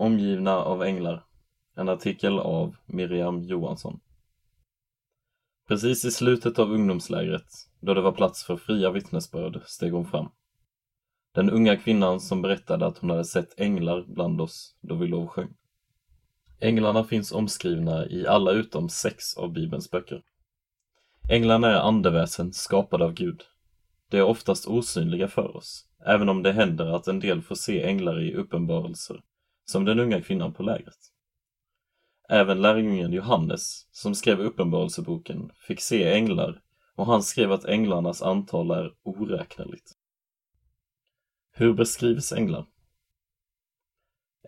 [0.00, 1.24] Omgivna av änglar.
[1.76, 4.00] En artikel av Miriam Johansson.
[5.68, 7.46] Precis i slutet av ungdomslägret,
[7.80, 10.28] då det var plats för fria vittnesbörd, steg hon fram.
[11.34, 15.54] Den unga kvinnan som berättade att hon hade sett änglar bland oss då vi lovsjöng.
[16.60, 20.22] Änglarna finns omskrivna i alla utom sex av Bibelns böcker.
[21.30, 23.42] Änglarna är andeväsen skapade av Gud.
[24.10, 27.82] De är oftast osynliga för oss, även om det händer att en del får se
[27.82, 29.20] änglar i uppenbarelser,
[29.70, 30.98] som den unga kvinnan på lägret.
[32.28, 36.62] Även lärjungen Johannes, som skrev Uppenbarelseboken, fick se änglar
[36.94, 39.92] och han skrev att änglarnas antal är oräkneligt.
[41.52, 42.66] Hur beskrivs änglar?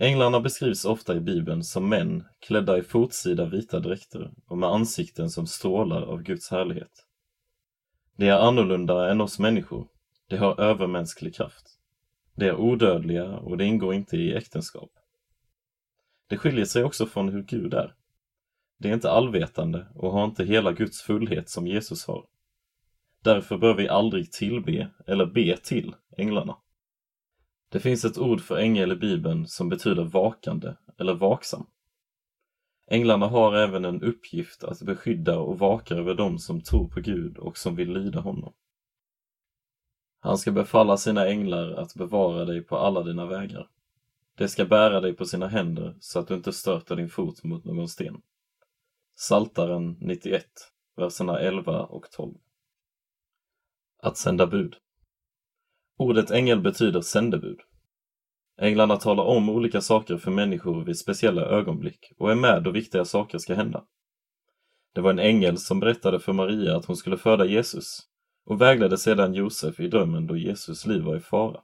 [0.00, 5.30] Änglarna beskrivs ofta i Bibeln som män klädda i fotsida vita dräkter och med ansikten
[5.30, 7.06] som strålar av Guds härlighet.
[8.16, 9.88] De är annorlunda än oss människor.
[10.28, 11.78] De har övermänsklig kraft.
[12.34, 14.90] De är odödliga och de ingår inte i äktenskap.
[16.32, 17.94] Det skiljer sig också från hur Gud är.
[18.78, 22.26] Det är inte allvetande och har inte hela Guds fullhet som Jesus har.
[23.22, 26.56] Därför bör vi aldrig tillbe eller be till änglarna.
[27.68, 31.66] Det finns ett ord för ängel i Bibeln som betyder vakande eller vaksam.
[32.86, 37.38] Änglarna har även en uppgift att beskydda och vaka över dem som tror på Gud
[37.38, 38.52] och som vill lyda honom.
[40.20, 43.68] Han ska befalla sina änglar att bevara dig på alla dina vägar.
[44.36, 47.64] De ska bära dig på sina händer så att du inte stöter din fot mot
[47.64, 48.22] någon sten.
[49.14, 50.46] Saltaren 91,
[50.96, 52.34] verserna 11 och 12.
[54.02, 54.76] Att sända bud.
[55.96, 57.60] Ordet ängel betyder sändebud.
[58.60, 63.04] Änglarna talar om olika saker för människor vid speciella ögonblick och är med då viktiga
[63.04, 63.84] saker ska hända.
[64.92, 68.00] Det var en ängel som berättade för Maria att hon skulle föda Jesus
[68.44, 71.60] och vägledde sedan Josef i drömmen då Jesus liv var i fara.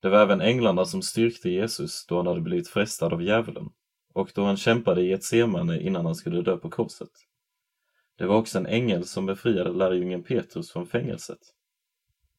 [0.00, 3.70] Det var även änglarna som styrkte Jesus då han hade blivit frestad av djävulen
[4.14, 7.10] och då han kämpade i ett semane innan han skulle dö på korset.
[8.18, 11.38] Det var också en ängel som befriade lärjungen Petrus från fängelset.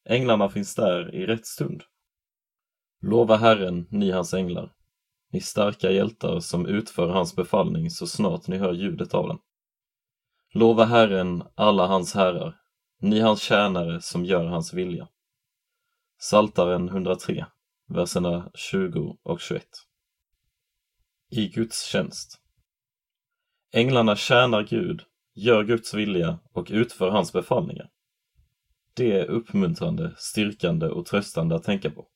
[0.04, 1.82] Änglarna finns där i rätt stund.
[3.00, 4.72] Lova Herren, ni hans änglar,
[5.32, 9.38] ni starka hjältar som utför hans befallning så snart ni hör ljudet av den.
[10.54, 12.60] Lova Herren, alla hans herrar,
[13.00, 15.08] ni hans tjänare som gör hans vilja.
[16.18, 17.46] Saltaren 103,
[17.92, 19.64] verserna 20 och 21.
[21.30, 22.40] I Guds tjänst.
[23.72, 25.02] Änglarna tjänar Gud,
[25.34, 27.90] gör Guds vilja och utför hans befallningar.
[28.94, 32.08] Det är uppmuntrande, styrkande och tröstande att tänka på.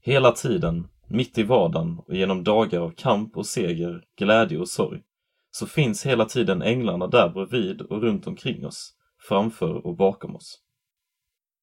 [0.00, 5.02] Hela tiden, mitt i vardagen och genom dagar av kamp och seger, glädje och sorg,
[5.50, 8.94] så finns hela tiden änglarna där bredvid och runt omkring oss,
[9.28, 10.58] framför och bakom oss.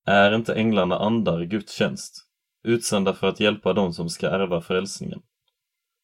[0.06, 2.29] Är inte änglarna andar i Guds tjänst,
[2.64, 5.22] utsända för att hjälpa dem som ska ärva frälsningen?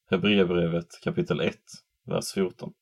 [0.09, 1.57] Hebreerbrevet kapitel 1,
[2.05, 2.73] vers 14.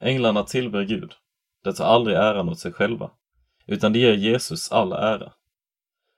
[0.00, 1.12] Änglarna tillber Gud.
[1.64, 3.10] De tar aldrig äran åt sig själva,
[3.66, 5.32] utan de ger Jesus all ära.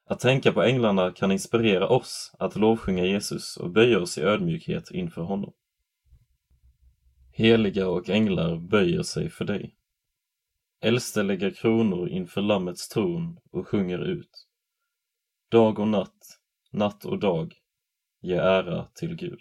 [0.06, 4.90] Att tänka på änglarna kan inspirera oss att lovsjunga Jesus och böja oss i ödmjukhet
[4.90, 5.52] inför honom.
[7.32, 9.76] Heliga och änglar böjer sig för dig.
[10.80, 14.46] Äldste lägger kronor inför Lammets tron och sjunger ut.
[15.50, 16.38] Dag och natt,
[16.70, 17.54] natt och dag,
[18.20, 19.40] ge ära till Gud.